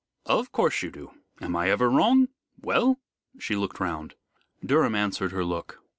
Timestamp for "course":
0.51-0.81